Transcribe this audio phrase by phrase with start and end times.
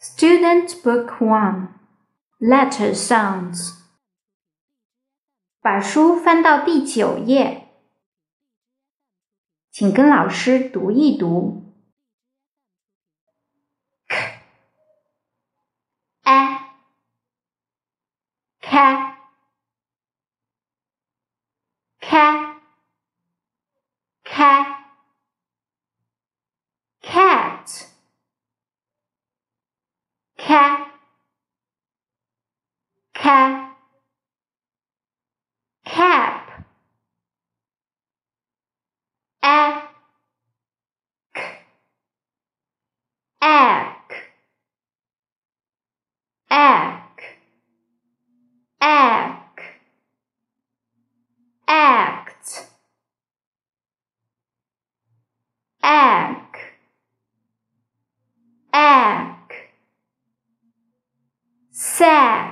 [0.00, 1.68] Student Book One
[2.38, 3.74] Letter Sounds
[5.60, 7.68] 把书翻到第九页，
[9.70, 11.74] 请跟老师读一读。
[14.06, 14.40] k
[16.22, 16.58] a
[18.60, 19.16] cat
[22.00, 22.60] cat
[24.22, 24.79] cat
[30.51, 30.87] Cat
[33.13, 33.71] cat
[35.85, 36.65] cap.
[39.41, 39.93] Ack
[43.41, 44.13] ack
[46.49, 47.21] ack
[51.67, 52.67] act
[55.81, 56.57] act
[58.73, 59.40] ack
[62.01, 62.50] ack sack